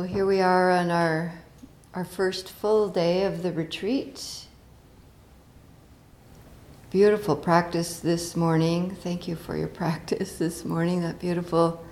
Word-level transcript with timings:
So 0.00 0.06
here 0.06 0.24
we 0.24 0.40
are 0.40 0.70
on 0.70 0.90
our, 0.90 1.30
our 1.92 2.06
first 2.06 2.50
full 2.50 2.88
day 2.88 3.24
of 3.24 3.42
the 3.42 3.52
retreat. 3.52 4.46
Beautiful 6.90 7.36
practice 7.36 8.00
this 8.00 8.34
morning. 8.34 8.96
Thank 9.02 9.28
you 9.28 9.36
for 9.36 9.58
your 9.58 9.68
practice 9.82 10.38
this 10.38 10.64
morning, 10.64 11.02
that 11.02 11.20
beautiful 11.20 11.84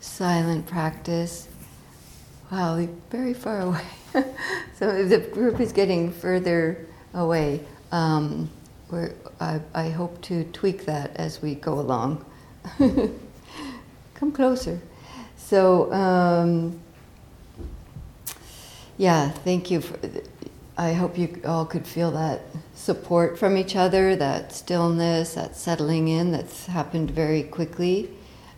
silent 0.00 0.66
practice. 0.66 1.46
Wow, 2.50 2.78
we're 2.78 2.88
very 3.10 3.32
far 3.32 3.60
away. 3.60 3.86
so 4.74 5.04
the 5.06 5.18
group 5.18 5.60
is 5.60 5.70
getting 5.70 6.10
further 6.10 6.84
away. 7.14 7.64
Um, 7.92 8.50
I, 9.40 9.60
I 9.72 9.88
hope 9.90 10.20
to 10.22 10.42
tweak 10.46 10.84
that 10.86 11.14
as 11.14 11.40
we 11.40 11.54
go 11.54 11.78
along. 11.78 12.24
Come 14.14 14.32
closer. 14.32 14.80
So, 15.36 15.92
um, 15.92 16.80
yeah, 18.96 19.30
thank 19.30 19.70
you. 19.70 19.80
For, 19.80 19.98
I 20.76 20.92
hope 20.94 21.18
you 21.18 21.40
all 21.44 21.66
could 21.66 21.86
feel 21.86 22.10
that 22.12 22.42
support 22.74 23.38
from 23.38 23.56
each 23.56 23.76
other, 23.76 24.16
that 24.16 24.52
stillness, 24.52 25.34
that 25.34 25.56
settling 25.56 26.08
in 26.08 26.32
that's 26.32 26.66
happened 26.66 27.10
very 27.10 27.42
quickly. 27.42 28.10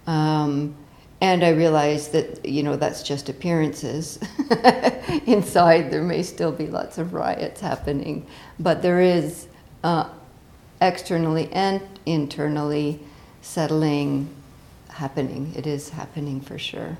Um, 0.07 0.77
and 1.21 1.43
I 1.43 1.51
realize 1.51 2.09
that, 2.09 2.45
you 2.45 2.63
know, 2.63 2.77
that's 2.77 3.03
just 3.03 3.29
appearances. 3.29 4.19
Inside, 5.27 5.91
there 5.91 6.03
may 6.03 6.23
still 6.23 6.53
be 6.53 6.67
lots 6.67 6.99
of 6.99 7.15
riots 7.15 7.61
happening, 7.61 8.27
but 8.59 8.83
there 8.83 9.01
is 9.01 9.47
uh, 9.83 10.09
externally 10.81 11.51
and 11.53 11.81
internally 12.05 13.01
settling 13.41 14.29
happening. 14.91 15.53
It 15.57 15.67
is 15.67 15.91
happening 15.91 16.41
for 16.41 16.59
sure. 16.59 16.99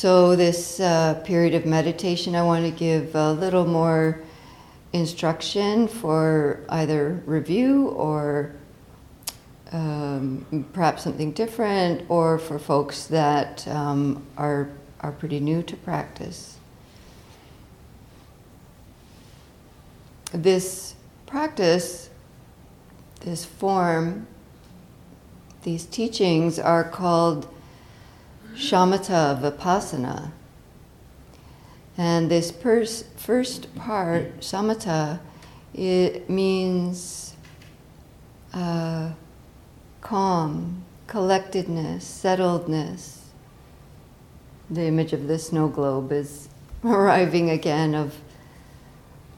So, 0.00 0.34
this 0.34 0.80
uh, 0.80 1.20
period 1.26 1.52
of 1.52 1.66
meditation, 1.66 2.34
I 2.34 2.42
want 2.42 2.64
to 2.64 2.70
give 2.70 3.14
a 3.14 3.32
little 3.32 3.66
more 3.66 4.22
instruction 4.94 5.88
for 5.88 6.64
either 6.70 7.22
review 7.26 7.88
or 7.88 8.54
um, 9.72 10.64
perhaps 10.72 11.02
something 11.02 11.32
different, 11.32 12.06
or 12.08 12.38
for 12.38 12.58
folks 12.58 13.08
that 13.08 13.68
um, 13.68 14.26
are, 14.38 14.70
are 15.00 15.12
pretty 15.12 15.38
new 15.38 15.62
to 15.64 15.76
practice. 15.76 16.56
This 20.32 20.94
practice, 21.26 22.08
this 23.20 23.44
form, 23.44 24.26
these 25.62 25.84
teachings 25.84 26.58
are 26.58 26.84
called 26.84 27.46
shamatha 28.60 29.40
vipassana. 29.40 30.32
And 31.96 32.30
this 32.30 32.52
pers- 32.52 33.04
first 33.16 33.74
part, 33.74 34.40
shamatha, 34.40 35.20
it 35.74 36.28
means 36.28 37.34
uh, 38.52 39.12
calm, 40.02 40.84
collectedness, 41.06 42.04
settledness. 42.04 43.18
The 44.70 44.82
image 44.82 45.12
of 45.12 45.26
the 45.26 45.38
snow 45.38 45.68
globe 45.68 46.12
is 46.12 46.48
arriving 46.84 47.50
again 47.50 47.94
of 47.94 48.18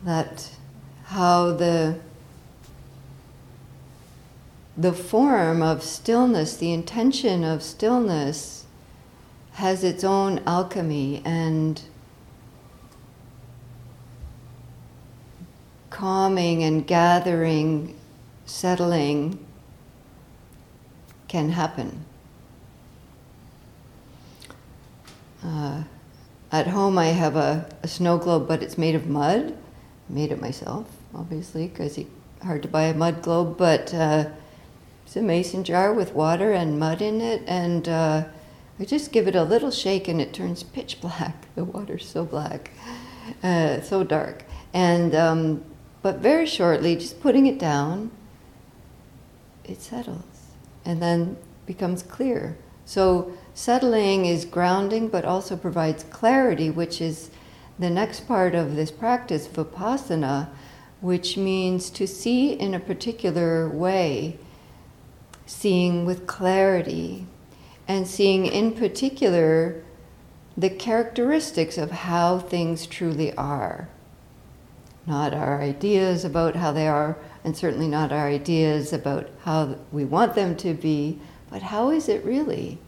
that 0.05 0.51
how 1.05 1.53
the 1.53 1.99
the 4.77 4.93
form 4.93 5.63
of 5.63 5.83
stillness, 5.83 6.57
the 6.57 6.73
intention 6.73 7.45
of 7.45 7.63
stillness 7.63 8.62
has 9.53 9.85
its 9.85 10.03
own 10.03 10.41
alchemy 10.47 11.23
and 11.25 11.83
calming 15.91 16.63
and 16.63 16.87
gathering, 16.87 17.95
settling 18.47 19.39
can 21.29 21.51
happen. 21.51 22.05
Uh, 25.45 25.83
at 26.51 26.67
home, 26.69 26.99
I 26.99 27.07
have 27.07 27.37
a, 27.37 27.69
a, 27.83 27.89
snow 27.89 28.19
globe, 28.19 28.47
but 28.47 28.63
it's 28.63 28.79
made 28.79 28.95
of 28.95 29.07
mud. 29.07 29.53
I 30.11 30.13
made 30.13 30.31
it 30.31 30.41
myself, 30.41 30.87
obviously, 31.15 31.69
because 31.69 31.99
it's 31.99 32.11
hard 32.43 32.63
to 32.63 32.69
buy 32.69 32.85
a 32.85 32.95
mud 32.95 33.23
globe. 33.23 33.57
But 33.57 33.93
uh, 33.95 34.29
it's 35.05 35.17
a 35.17 35.23
mason 35.23 35.65
jar 35.65 35.93
with 35.93 36.15
water 36.15 36.53
and 36.53 36.79
mud 36.79 37.03
in 37.03 37.21
it, 37.21 37.43
and 37.47 37.89
uh, 37.89 38.25
I 38.81 38.85
just 38.85 39.13
give 39.13 39.29
it 39.29 39.37
a 39.37 39.45
little 39.45 39.71
shake 39.71 40.09
and 40.09 40.21
it 40.21 40.33
turns 40.33 40.63
pitch 40.63 41.01
black. 41.01 41.47
The 41.55 41.65
water's 41.65 42.09
so 42.09 42.25
black, 42.25 42.71
uh, 43.43 43.83
so 43.83 44.05
dark. 44.05 44.45
And 44.73 45.15
um, 45.15 45.65
but 46.01 46.19
very 46.19 46.47
shortly, 46.47 46.97
just 46.97 47.21
putting 47.21 47.47
it 47.47 47.59
down, 47.59 48.11
it 49.65 49.81
settles 49.81 50.25
and 50.85 51.01
then 51.01 51.37
becomes 51.67 52.03
clear. 52.03 52.57
So 52.85 53.33
settling 53.55 54.27
is 54.27 54.45
grounding, 54.45 55.09
but 55.09 55.25
also 55.25 55.57
provides 55.57 56.05
clarity, 56.05 56.71
which 56.71 57.01
is 57.01 57.31
the 57.79 57.91
next 57.91 58.27
part 58.27 58.55
of 58.55 58.77
this 58.77 58.91
practice, 58.91 59.47
vipassana, 59.47 60.49
which 61.01 61.37
means 61.37 61.91
to 61.91 62.07
see 62.07 62.53
in 62.53 62.75
a 62.75 62.81
particular 62.81 63.69
way, 63.69 64.39
seeing 65.47 66.05
with 66.05 66.27
clarity, 66.27 67.27
and 67.89 68.07
seeing 68.07 68.47
in 68.47 68.73
particular 68.73 69.83
the 70.57 70.71
characteristics 70.71 71.79
of 71.79 71.91
how 71.91 72.39
things 72.39 72.87
truly 72.87 73.35
are. 73.35 73.89
Not 75.07 75.35
our 75.35 75.61
ideas 75.61 76.25
about 76.25 76.57
how 76.57 76.73
they 76.73 76.87
are, 76.87 77.17
and 77.43 77.57
certainly 77.57 77.89
not 77.89 78.13
our 78.13 78.29
ideas 78.29 78.93
about 78.93 79.31
how 79.43 79.77
we 79.91 80.05
want 80.05 80.35
them 80.35 80.57
to 80.57 80.75
be, 80.75 81.19
but 81.51 81.63
how 81.63 81.91
is 81.91 82.09
it 82.09 82.25
really? 82.25 82.79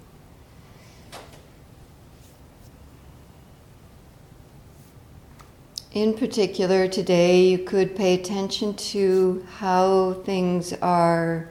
In 5.92 6.14
particular, 6.14 6.88
today 6.88 7.44
you 7.44 7.58
could 7.58 7.94
pay 7.94 8.14
attention 8.14 8.74
to 8.74 9.46
how 9.58 10.14
things 10.24 10.72
are 10.74 11.48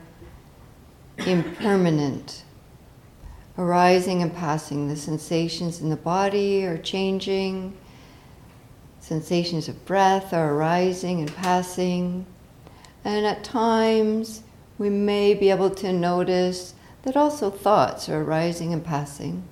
impermanent 1.18 2.44
arising 3.58 4.22
and 4.22 4.34
passing. 4.34 4.88
The 4.88 4.96
sensations 4.96 5.81
in 5.81 5.90
the 5.90 5.96
body 5.96 6.66
are 6.66 6.78
changing. 6.78 7.78
Sensations 9.00 9.68
of 9.68 9.86
breath 9.86 10.34
are 10.34 10.53
arising 10.53 11.19
and 11.19 11.34
passing. 11.36 12.25
And 13.06 13.25
at 13.25 13.44
times, 13.44 14.44
we 14.78 14.90
may 14.90 15.34
be 15.34 15.50
able 15.50 15.69
to 15.72 15.92
notice 15.92 16.74
that 17.03 17.18
also 17.18 17.52
thoughts 17.52 18.08
are 18.09 18.22
arising 18.22 18.74
and 18.74 18.84
passing. 18.84 19.44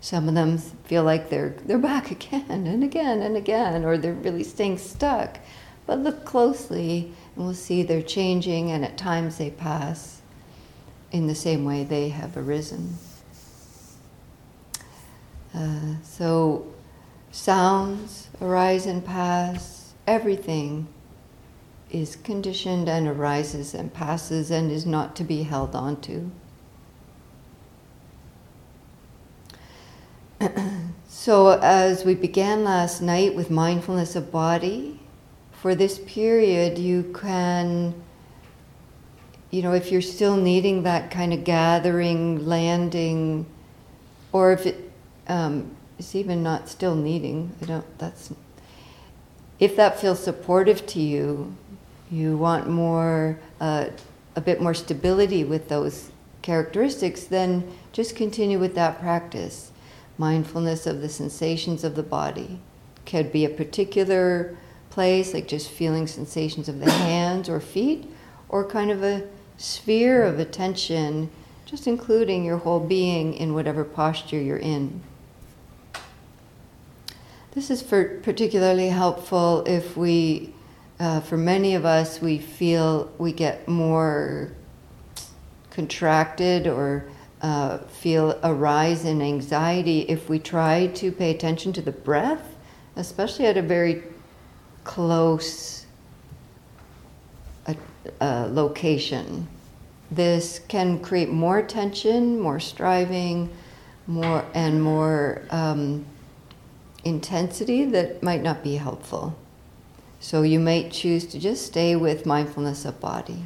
Some 0.00 0.28
of 0.28 0.34
them 0.34 0.58
feel 0.58 1.04
like 1.04 1.30
they're, 1.30 1.54
they're 1.64 1.78
back 1.78 2.10
again 2.10 2.66
and 2.66 2.84
again 2.84 3.22
and 3.22 3.36
again, 3.36 3.84
or 3.84 3.96
they're 3.96 4.12
really 4.12 4.44
staying 4.44 4.78
stuck. 4.78 5.38
But 5.86 6.00
look 6.00 6.24
closely, 6.24 7.12
and 7.34 7.44
we'll 7.44 7.54
see 7.54 7.82
they're 7.82 8.02
changing, 8.02 8.72
and 8.72 8.84
at 8.84 8.98
times 8.98 9.38
they 9.38 9.50
pass 9.50 10.15
in 11.12 11.26
the 11.26 11.34
same 11.34 11.64
way 11.64 11.84
they 11.84 12.08
have 12.08 12.36
arisen. 12.36 12.96
Uh, 15.54 15.94
so, 16.02 16.66
sounds 17.30 18.28
arise 18.40 18.86
and 18.86 19.04
pass, 19.04 19.94
everything 20.06 20.86
is 21.90 22.16
conditioned 22.16 22.88
and 22.88 23.06
arises 23.06 23.74
and 23.74 23.92
passes 23.92 24.50
and 24.50 24.70
is 24.70 24.84
not 24.84 25.16
to 25.16 25.24
be 25.24 25.44
held 25.44 25.74
on 25.74 26.00
to. 26.00 26.30
so, 31.08 31.58
as 31.62 32.04
we 32.04 32.14
began 32.14 32.64
last 32.64 33.00
night 33.00 33.34
with 33.34 33.50
mindfulness 33.50 34.16
of 34.16 34.30
body, 34.30 35.00
for 35.52 35.74
this 35.74 35.98
period 36.06 36.78
you 36.78 37.02
can, 37.14 37.94
you 39.56 39.62
know, 39.62 39.72
if 39.72 39.90
you're 39.90 40.02
still 40.02 40.36
needing 40.36 40.82
that 40.82 41.10
kind 41.10 41.32
of 41.32 41.42
gathering, 41.42 42.44
landing, 42.44 43.46
or 44.30 44.52
if 44.52 44.66
it 44.66 44.92
um, 45.28 45.74
it's 45.98 46.14
even 46.14 46.42
not 46.42 46.68
still 46.68 46.94
needing. 46.94 47.52
I 47.62 47.64
don't. 47.64 47.98
That's 47.98 48.34
if 49.58 49.74
that 49.76 49.98
feels 49.98 50.22
supportive 50.22 50.86
to 50.88 51.00
you, 51.00 51.56
you 52.10 52.36
want 52.36 52.68
more, 52.68 53.38
uh, 53.58 53.86
a 54.34 54.42
bit 54.42 54.60
more 54.60 54.74
stability 54.74 55.42
with 55.42 55.70
those 55.70 56.10
characteristics. 56.42 57.24
Then 57.24 57.66
just 57.92 58.14
continue 58.14 58.58
with 58.58 58.74
that 58.74 59.00
practice. 59.00 59.72
Mindfulness 60.18 60.86
of 60.86 61.00
the 61.00 61.08
sensations 61.08 61.82
of 61.82 61.94
the 61.94 62.02
body 62.02 62.60
could 63.06 63.32
be 63.32 63.46
a 63.46 63.50
particular 63.50 64.54
place, 64.90 65.32
like 65.32 65.48
just 65.48 65.70
feeling 65.70 66.06
sensations 66.06 66.68
of 66.68 66.78
the 66.78 66.90
hands 66.90 67.48
or 67.48 67.58
feet, 67.58 68.10
or 68.50 68.62
kind 68.62 68.90
of 68.90 69.02
a 69.02 69.26
sphere 69.56 70.22
of 70.22 70.38
attention 70.38 71.30
just 71.66 71.88
including 71.88 72.44
your 72.44 72.58
whole 72.58 72.80
being 72.80 73.34
in 73.34 73.52
whatever 73.52 73.84
posture 73.84 74.40
you're 74.40 74.56
in. 74.56 75.02
This 77.52 77.70
is 77.70 77.82
particularly 77.82 78.88
helpful 78.88 79.64
if 79.66 79.96
we, 79.96 80.54
uh, 81.00 81.20
for 81.20 81.36
many 81.36 81.74
of 81.74 81.84
us, 81.84 82.20
we 82.20 82.38
feel 82.38 83.10
we 83.18 83.32
get 83.32 83.66
more 83.66 84.52
contracted 85.70 86.66
or 86.66 87.06
uh, 87.42 87.78
feel 87.78 88.38
a 88.42 88.54
rise 88.54 89.04
in 89.04 89.20
anxiety 89.20 90.00
if 90.02 90.28
we 90.28 90.38
try 90.38 90.86
to 90.88 91.10
pay 91.10 91.30
attention 91.30 91.72
to 91.72 91.82
the 91.82 91.92
breath, 91.92 92.54
especially 92.94 93.46
at 93.46 93.56
a 93.56 93.62
very 93.62 94.04
close 94.84 95.75
uh, 98.20 98.48
location. 98.50 99.48
This 100.10 100.60
can 100.68 101.00
create 101.00 101.30
more 101.30 101.62
tension, 101.62 102.40
more 102.40 102.60
striving, 102.60 103.50
more 104.06 104.44
and 104.54 104.82
more 104.82 105.42
um, 105.50 106.06
intensity 107.04 107.84
that 107.86 108.22
might 108.22 108.42
not 108.42 108.62
be 108.62 108.76
helpful. 108.76 109.36
So 110.20 110.42
you 110.42 110.60
might 110.60 110.92
choose 110.92 111.26
to 111.26 111.38
just 111.38 111.66
stay 111.66 111.96
with 111.96 112.24
mindfulness 112.24 112.84
of 112.84 113.00
body. 113.00 113.44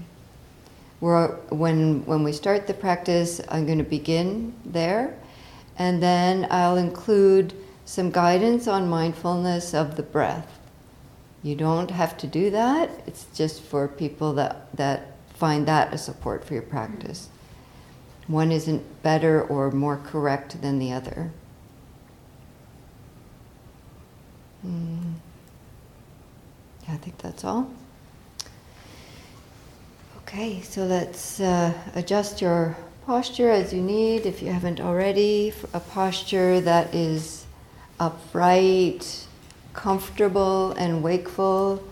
We're, 1.01 1.29
when, 1.49 2.05
when 2.05 2.23
we 2.23 2.33
start 2.33 2.67
the 2.67 2.75
practice, 2.75 3.41
I'm 3.49 3.65
going 3.65 3.79
to 3.79 3.85
begin 3.85 4.55
there, 4.65 5.17
and 5.79 6.03
then 6.03 6.47
I'll 6.51 6.77
include 6.77 7.55
some 7.87 8.11
guidance 8.11 8.69
on 8.69 8.89
mindfulness 8.89 9.75
of 9.75 9.97
the 9.97 10.03
breath. 10.03 10.60
You 11.43 11.55
don't 11.55 11.91
have 11.91 12.19
to 12.19 12.27
do 12.27 12.51
that, 12.51 12.91
it's 13.07 13.27
just 13.35 13.63
for 13.63 13.89
people 13.89 14.35
that, 14.35 14.75
that 14.77 15.17
find 15.35 15.67
that 15.67 15.95
a 15.95 15.99
support 15.99 16.45
for 16.45 16.55
your 16.55 16.63
practice. 16.63 17.29
One 18.27 18.53
isn't 18.53 19.03
better 19.03 19.43
or 19.43 19.71
more 19.71 19.97
correct 19.97 20.61
than 20.61 20.79
the 20.79 20.93
other. 20.93 21.33
Mm. 24.65 25.15
I 26.89 26.97
think 26.97 27.19
that's 27.19 27.45
all. 27.45 27.71
Okay, 30.19 30.61
so 30.61 30.85
let's 30.85 31.41
uh, 31.41 31.73
adjust 31.95 32.41
your 32.41 32.77
posture 33.07 33.51
as 33.51 33.73
you 33.73 33.81
need, 33.81 34.27
if 34.27 34.43
you 34.43 34.53
haven't 34.53 34.81
already. 34.81 35.53
A 35.73 35.81
posture 35.81 36.61
that 36.61 36.95
is 36.95 37.47
upright, 37.99 39.27
comfortable, 39.73 40.73
and 40.73 41.03
wakeful. 41.03 41.83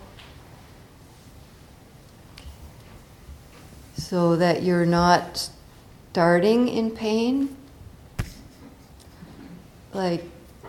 So 3.95 4.35
that 4.35 4.63
you're 4.63 4.85
not 4.85 5.49
starting 6.11 6.67
in 6.67 6.91
pain. 6.91 7.55
Like, 9.93 10.23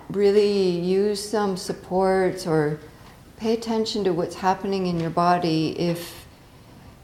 really 0.09 0.71
use 0.71 1.27
some 1.27 1.57
supports 1.57 2.47
or 2.47 2.81
pay 3.37 3.55
attention 3.55 4.05
to 4.05 4.13
what's 4.13 4.37
happening 4.37 4.87
in 4.87 4.99
your 4.99 5.11
body 5.11 5.79
if 5.79 6.21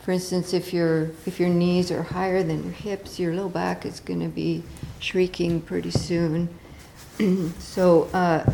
for 0.06 0.12
instance, 0.12 0.54
if 0.54 0.72
your 0.72 1.10
if 1.26 1.40
your 1.40 1.48
knees 1.48 1.90
are 1.90 2.04
higher 2.04 2.44
than 2.44 2.62
your 2.62 2.72
hips, 2.72 3.18
your 3.18 3.34
low 3.34 3.48
back 3.48 3.84
is 3.84 3.98
going 3.98 4.20
to 4.20 4.28
be 4.28 4.62
shrieking 5.00 5.60
pretty 5.60 5.90
soon. 5.90 6.48
so 7.58 8.04
uh, 8.14 8.48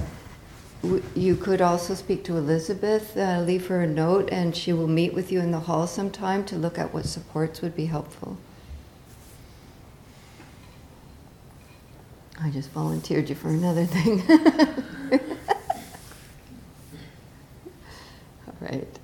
you 1.15 1.37
could 1.37 1.61
also 1.61 1.95
speak 1.95 2.25
to 2.25 2.37
Elizabeth, 2.37 3.17
uh, 3.17 3.41
leave 3.41 3.69
her 3.69 3.83
a 3.83 3.87
note, 3.87 4.29
and 4.33 4.57
she 4.57 4.73
will 4.73 4.89
meet 4.89 5.15
with 5.15 5.31
you 5.31 5.41
in 5.41 5.53
the 5.53 5.61
hall 5.61 5.87
sometime 5.87 6.45
to 6.47 6.57
look 6.57 6.79
at 6.79 6.93
what 6.93 7.05
supports 7.07 7.63
would 7.63 7.77
be 7.77 7.87
helpful. 7.87 8.37
I 12.41 12.51
just 12.51 12.71
volunteered 12.71 13.29
you 13.29 13.37
for 13.37 13.49
another 13.49 13.85
thing. 13.87 14.23
All 18.49 18.55
right. 18.61 18.99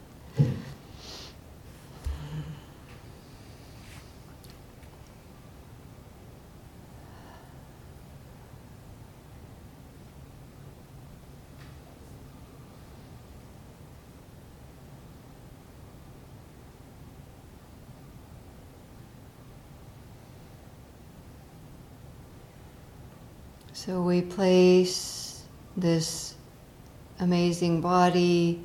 So 23.88 24.02
we 24.02 24.20
place 24.20 25.44
this 25.74 26.34
amazing 27.20 27.80
body 27.80 28.60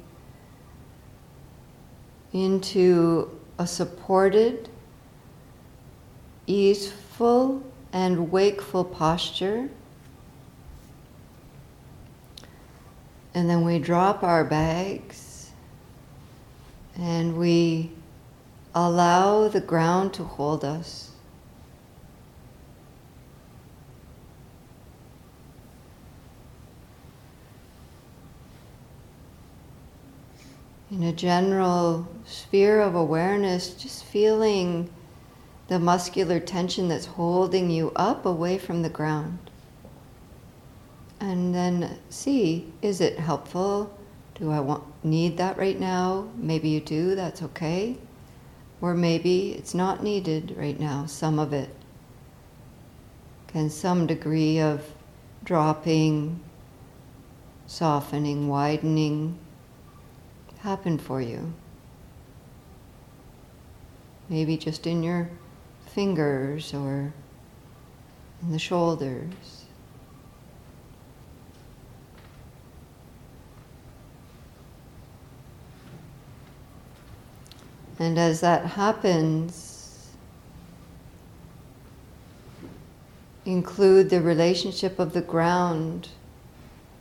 into 2.34 3.32
a 3.58 3.66
supported, 3.66 4.68
easeful, 6.46 7.64
and 7.94 8.34
wakeful 8.34 8.84
posture. 8.84 9.70
And 13.34 13.50
then 13.50 13.64
we 13.64 13.80
drop 13.80 14.24
our 14.24 14.44
bags 14.44 15.52
and 16.98 17.38
we 17.38 17.92
allow 18.76 19.48
the 19.48 19.62
ground 19.62 20.14
to 20.16 20.26
hold 20.26 20.66
us. 20.66 21.13
In 30.94 31.02
a 31.02 31.12
general 31.12 32.08
sphere 32.24 32.80
of 32.80 32.94
awareness, 32.94 33.74
just 33.74 34.06
feeling 34.06 34.88
the 35.68 35.80
muscular 35.80 36.40
tension 36.40 36.88
that's 36.88 37.08
holding 37.08 37.72
you 37.72 37.92
up 37.96 38.28
away 38.28 38.60
from 38.60 38.84
the 38.84 38.90
ground. 38.90 39.40
And 41.20 41.56
then 41.56 41.98
see 42.10 42.72
is 42.84 43.02
it 43.02 43.18
helpful? 43.18 43.98
Do 44.36 44.52
I 44.52 44.60
want, 44.60 44.84
need 45.04 45.38
that 45.38 45.58
right 45.58 45.80
now? 45.80 46.28
Maybe 46.38 46.70
you 46.70 46.80
do, 46.80 47.16
that's 47.16 47.42
okay. 47.42 47.98
Or 48.80 48.94
maybe 48.94 49.54
it's 49.54 49.74
not 49.74 50.04
needed 50.04 50.54
right 50.56 50.80
now, 50.80 51.08
some 51.08 51.40
of 51.40 51.54
it. 51.54 51.70
Can 53.48 53.72
some 53.72 54.06
degree 54.06 54.60
of 54.60 54.84
dropping, 55.44 56.40
softening, 57.66 58.48
widening 58.48 59.40
happen 60.64 60.98
for 60.98 61.22
you? 61.22 61.54
Maybe 64.30 64.56
just 64.58 64.88
in 64.88 65.04
your 65.04 65.30
fingers 65.88 66.74
or 66.74 67.14
in 68.42 68.52
the 68.52 68.60
shoulders. 68.60 69.66
And 78.00 78.18
as 78.18 78.42
that 78.42 78.66
happens, 78.66 80.10
include 83.46 84.10
the 84.10 84.22
relationship 84.22 84.98
of 84.98 85.14
the 85.14 85.22
ground 85.22 86.08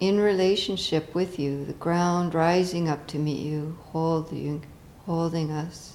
in 0.03 0.19
relationship 0.19 1.15
with 1.15 1.39
you, 1.39 1.65
the 1.65 1.73
ground 1.75 2.35
rising 2.35 2.89
up 2.89 3.07
to 3.07 3.17
meet 3.17 3.39
you, 3.39 3.79
holding, 3.93 4.65
holding 5.07 5.49
us. 5.53 5.92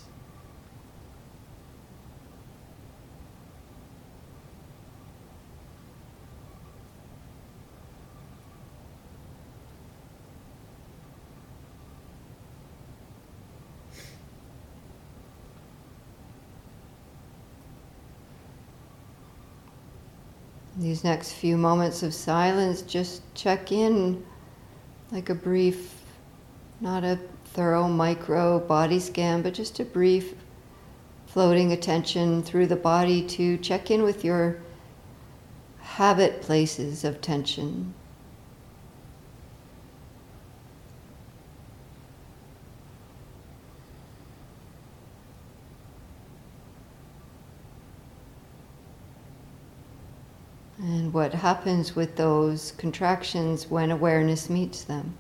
These 20.80 21.04
next 21.04 21.34
few 21.34 21.58
moments 21.58 22.04
of 22.04 22.14
silence, 22.14 22.84
just 22.84 23.24
check 23.34 23.72
in 23.72 24.24
like 25.12 25.30
a 25.30 25.36
brief, 25.36 26.04
not 26.80 27.04
a 27.04 27.20
thorough 27.46 27.88
micro 27.88 28.60
body 28.60 29.00
scan, 29.00 29.42
but 29.42 29.56
just 29.56 29.80
a 29.80 29.86
brief 29.86 30.36
floating 31.26 31.72
attention 31.72 32.44
through 32.44 32.68
the 32.68 32.76
body 32.76 33.26
to 33.28 33.58
check 33.58 33.90
in 33.90 34.04
with 34.04 34.24
your 34.24 34.60
habit 35.80 36.42
places 36.44 37.04
of 37.04 37.22
tension. 37.22 37.96
And 51.08 51.14
what 51.14 51.34
happens 51.34 51.96
with 51.96 52.18
those 52.18 52.74
contractions 52.74 53.70
when 53.70 53.92
awareness 53.92 54.50
meets 54.50 54.84
them. 54.84 55.18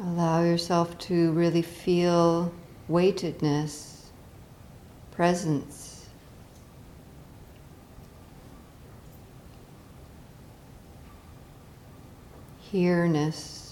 Allow 0.00 0.44
yourself 0.44 0.96
to 0.98 1.32
really 1.32 1.62
feel 1.62 2.52
weightedness, 2.86 4.10
presence. 5.10 6.06
Here-ness. 12.60 13.67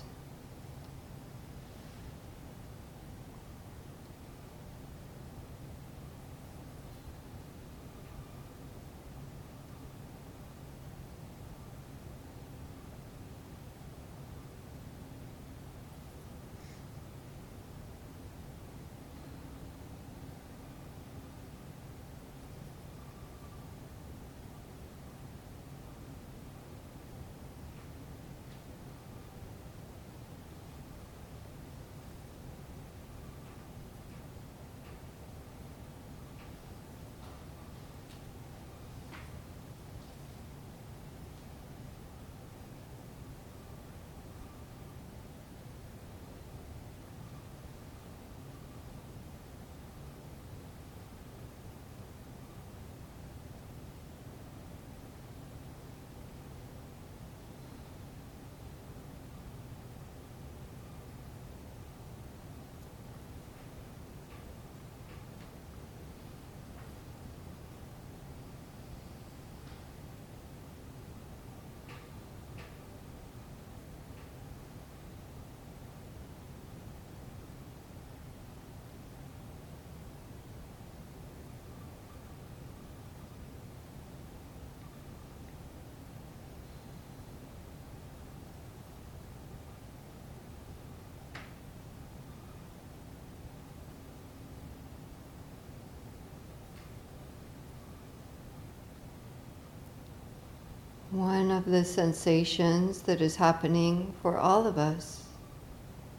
One 101.17 101.51
of 101.51 101.65
the 101.65 101.83
sensations 101.83 103.01
that 103.01 103.23
is 103.23 103.37
happening 103.37 104.13
for 104.21 104.37
all 104.37 104.67
of 104.67 104.77
us 104.77 105.25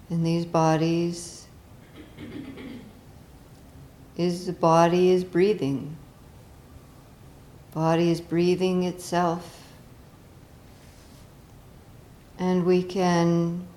in 0.09 0.23
these 0.23 0.43
bodies 0.43 1.45
is 4.17 4.47
the 4.47 4.53
body 4.53 5.11
is 5.11 5.23
breathing. 5.23 5.95
Body 7.75 8.09
is 8.09 8.19
breathing 8.19 8.85
itself. 8.85 9.71
And 12.39 12.65
we 12.65 12.81
can 12.81 13.67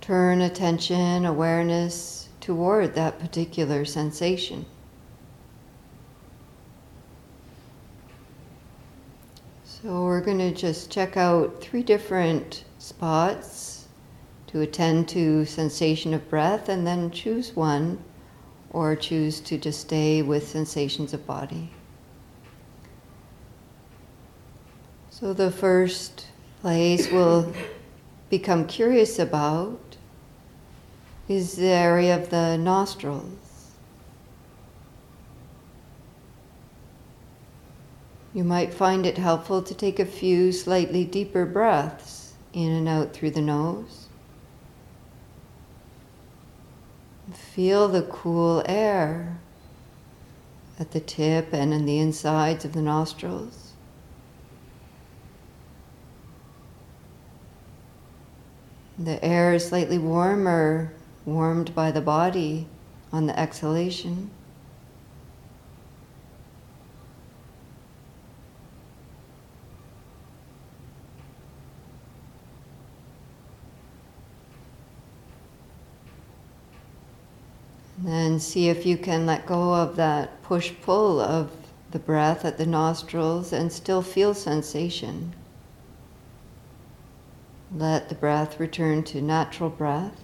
turn 0.00 0.40
attention, 0.40 1.26
awareness 1.26 2.30
toward 2.40 2.94
that 2.94 3.18
particular 3.18 3.84
sensation. 3.84 4.64
So 9.82 10.04
we're 10.04 10.20
going 10.20 10.38
to 10.38 10.54
just 10.54 10.92
check 10.92 11.16
out 11.16 11.60
three 11.60 11.82
different 11.82 12.62
spots 12.78 13.88
to 14.46 14.60
attend 14.60 15.08
to 15.08 15.44
sensation 15.44 16.14
of 16.14 16.30
breath 16.30 16.68
and 16.68 16.86
then 16.86 17.10
choose 17.10 17.56
one 17.56 17.98
or 18.70 18.94
choose 18.94 19.40
to 19.40 19.58
just 19.58 19.80
stay 19.80 20.22
with 20.22 20.46
sensations 20.46 21.12
of 21.12 21.26
body. 21.26 21.70
So 25.10 25.32
the 25.32 25.50
first 25.50 26.26
place 26.60 27.10
we'll 27.10 27.52
become 28.30 28.68
curious 28.68 29.18
about 29.18 29.96
is 31.26 31.56
the 31.56 31.66
area 31.66 32.14
of 32.14 32.30
the 32.30 32.56
nostrils. 32.56 33.41
You 38.34 38.44
might 38.44 38.72
find 38.72 39.04
it 39.04 39.18
helpful 39.18 39.62
to 39.62 39.74
take 39.74 39.98
a 39.98 40.06
few 40.06 40.52
slightly 40.52 41.04
deeper 41.04 41.44
breaths 41.44 42.32
in 42.54 42.70
and 42.70 42.88
out 42.88 43.12
through 43.12 43.32
the 43.32 43.42
nose. 43.42 44.06
Feel 47.32 47.88
the 47.88 48.02
cool 48.02 48.62
air 48.66 49.38
at 50.78 50.92
the 50.92 51.00
tip 51.00 51.52
and 51.52 51.74
in 51.74 51.84
the 51.84 51.98
insides 51.98 52.64
of 52.64 52.72
the 52.72 52.80
nostrils. 52.80 53.72
The 58.98 59.22
air 59.22 59.54
is 59.54 59.68
slightly 59.68 59.98
warmer, 59.98 60.94
warmed 61.26 61.74
by 61.74 61.90
the 61.90 62.00
body 62.00 62.66
on 63.12 63.26
the 63.26 63.38
exhalation. 63.38 64.30
And 78.06 78.42
see 78.42 78.68
if 78.68 78.84
you 78.84 78.96
can 78.96 79.26
let 79.26 79.46
go 79.46 79.74
of 79.74 79.96
that 79.96 80.42
push 80.42 80.72
pull 80.82 81.20
of 81.20 81.50
the 81.92 81.98
breath 81.98 82.44
at 82.44 82.58
the 82.58 82.66
nostrils 82.66 83.52
and 83.52 83.72
still 83.72 84.02
feel 84.02 84.34
sensation. 84.34 85.34
Let 87.74 88.08
the 88.08 88.14
breath 88.14 88.58
return 88.58 89.02
to 89.04 89.22
natural 89.22 89.70
breath. 89.70 90.22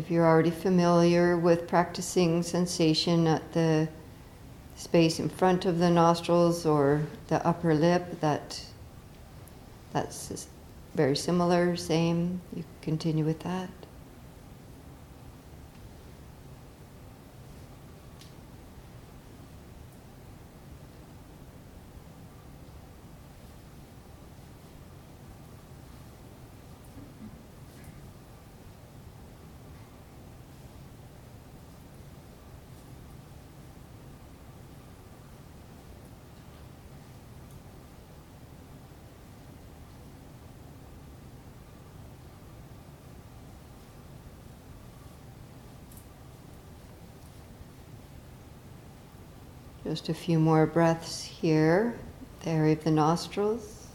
If 0.00 0.10
you're 0.10 0.24
already 0.24 0.50
familiar 0.50 1.36
with 1.36 1.68
practicing 1.68 2.42
sensation 2.42 3.26
at 3.26 3.52
the 3.52 3.86
space 4.74 5.20
in 5.20 5.28
front 5.28 5.66
of 5.66 5.78
the 5.78 5.90
nostrils 5.90 6.64
or 6.64 7.02
the 7.28 7.46
upper 7.46 7.74
lip, 7.74 8.18
that 8.20 8.64
that's 9.92 10.48
very 10.94 11.14
similar, 11.14 11.76
same. 11.76 12.40
You 12.56 12.64
continue 12.80 13.26
with 13.26 13.40
that. 13.40 13.68
Just 49.90 50.08
a 50.08 50.14
few 50.14 50.38
more 50.38 50.66
breaths 50.66 51.24
here, 51.24 51.98
the 52.44 52.50
area 52.50 52.74
of 52.74 52.84
the 52.84 52.92
nostrils. 52.92 53.88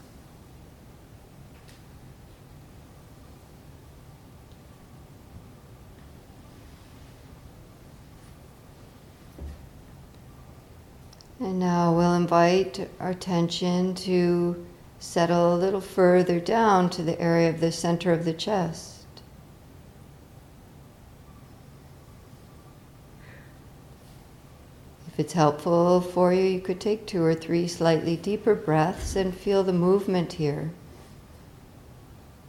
And 11.40 11.60
now 11.60 11.96
we'll 11.96 12.16
invite 12.16 12.90
our 13.00 13.12
attention 13.12 13.96
to 13.96 14.66
settle 15.00 15.56
a 15.56 15.58
little 15.58 15.80
further 15.80 16.42
down 16.42 16.90
to 16.90 17.04
the 17.04 17.18
area 17.22 17.50
of 17.50 17.62
the 17.62 17.72
center 17.72 18.12
of 18.12 18.26
the 18.26 18.34
chest. 18.34 18.95
If 25.16 25.22
it's 25.22 25.34
helpful 25.34 26.02
for 26.02 26.34
you, 26.34 26.44
you 26.44 26.60
could 26.60 26.82
take 26.82 27.06
two 27.06 27.24
or 27.24 27.34
three 27.34 27.70
slightly 27.70 28.18
deeper 28.18 28.54
breaths 28.54 29.16
and 29.16 29.34
feel 29.34 29.64
the 29.64 29.72
movement 29.72 30.34
here 30.34 30.72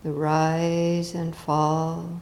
the 0.02 0.10
rise 0.10 1.14
and 1.14 1.36
fall. 1.36 2.20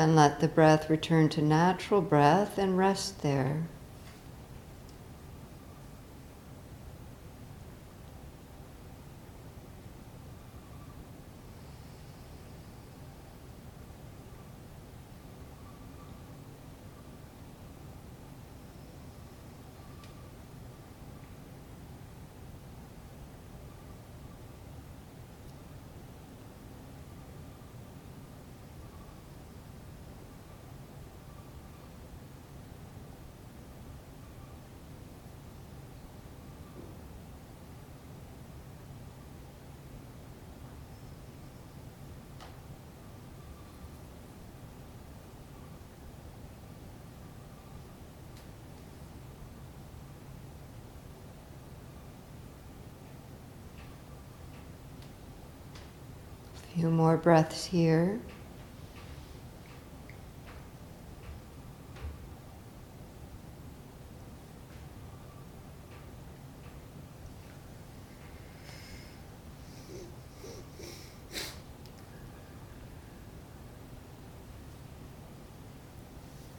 And 0.00 0.16
let 0.16 0.40
the 0.40 0.48
breath 0.48 0.88
return 0.88 1.28
to 1.28 1.42
natural 1.42 2.00
breath 2.00 2.56
and 2.56 2.78
rest 2.78 3.20
there. 3.20 3.64
Few 56.80 56.88
more 56.88 57.18
breaths 57.18 57.66
here. 57.66 58.18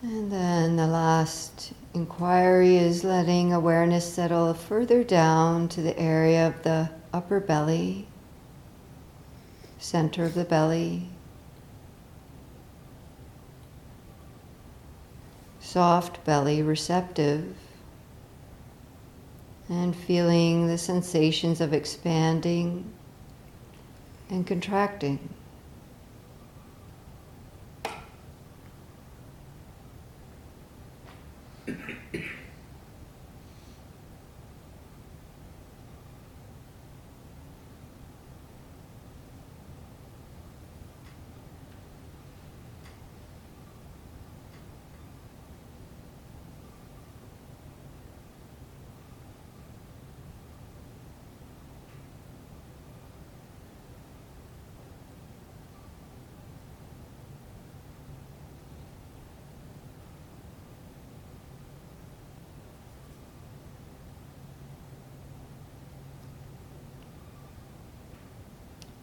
And 0.04 0.32
then 0.32 0.76
the 0.76 0.86
last 0.86 1.74
inquiry 1.96 2.78
is 2.78 3.04
letting 3.04 3.54
awareness 3.54 4.14
settle 4.14 4.54
further 4.54 5.04
down 5.04 5.68
to 5.70 5.82
the 5.82 5.98
area 5.98 6.48
of 6.48 6.62
the 6.62 6.92
upper 7.12 7.40
belly 7.40 8.08
center 9.92 10.24
of 10.24 10.36
the 10.36 10.46
belly. 10.46 11.06
Soft 15.60 16.24
belly, 16.24 16.62
receptive, 16.62 17.54
and 19.68 19.94
feeling 19.94 20.68
the 20.68 20.78
sensations 20.78 21.60
of 21.60 21.74
expanding 21.74 22.90
and 24.30 24.48
contracting. 24.48 25.20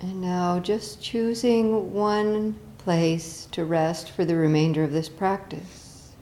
And 0.01 0.21
now 0.21 0.61
just 0.61 1.03
choosing 1.03 1.93
one 1.93 2.57
place 2.79 3.49
to 3.51 3.65
rest 3.65 4.11
for 4.11 4.25
the 4.25 4.37
remainder 4.37 4.85
of 4.85 4.93
this 4.93 5.09
practice. 5.09 6.13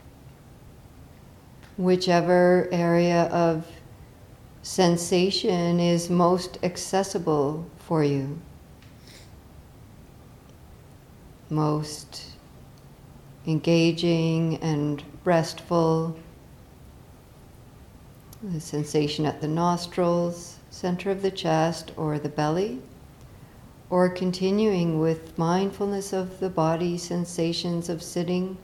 Whichever 1.77 2.69
area 2.73 3.25
of 3.25 3.67
sensation 4.62 5.79
is 5.79 6.09
most 6.09 6.59
accessible 6.62 7.67
for 7.77 8.03
you, 8.03 8.41
most 11.51 12.25
engaging 13.47 14.57
and 14.57 15.05
restful. 15.23 16.19
The 18.43 18.61
sensation 18.61 19.27
at 19.27 19.43
the 19.43 19.49
nostrils, 19.49 20.57
center 20.71 21.11
of 21.11 21.21
the 21.21 21.31
chest, 21.31 21.93
or 21.97 22.19
the 22.19 22.31
belly 22.31 22.81
or 23.88 24.09
continuing 24.09 24.99
with 24.99 25.38
mindfulness 25.38 26.12
of 26.12 26.40
the 26.40 26.51
body, 26.51 26.99
sensations 26.99 27.88
of 27.88 28.03
sitting, 28.03 28.57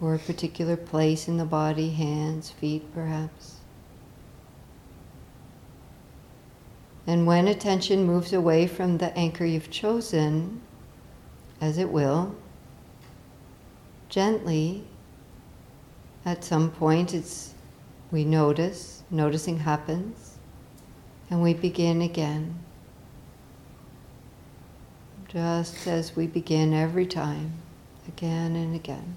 or 0.00 0.14
a 0.14 0.18
particular 0.18 0.76
place 0.76 1.26
in 1.26 1.38
the 1.38 1.44
body, 1.44 1.90
hands, 1.90 2.50
feet 2.50 2.84
perhaps. 2.94 3.56
And 7.06 7.26
when 7.26 7.48
attention 7.48 8.04
moves 8.04 8.34
away 8.34 8.66
from 8.66 8.98
the 8.98 9.16
anchor 9.16 9.46
you've 9.46 9.70
chosen, 9.70 10.60
as 11.60 11.78
it 11.78 11.90
will, 11.90 12.34
gently, 14.10 14.84
at 16.26 16.44
some 16.44 16.70
point, 16.70 17.14
it's 17.14 17.54
we 18.10 18.24
notice, 18.24 19.02
noticing 19.10 19.58
happens, 19.58 20.27
and 21.30 21.42
we 21.42 21.54
begin 21.54 22.02
again. 22.02 22.58
Just 25.28 25.86
as 25.86 26.16
we 26.16 26.26
begin 26.26 26.72
every 26.72 27.06
time, 27.06 27.52
again 28.06 28.56
and 28.56 28.74
again. 28.74 29.16